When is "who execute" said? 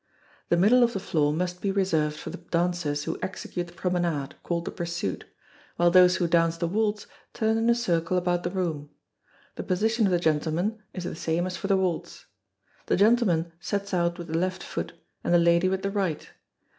3.03-3.67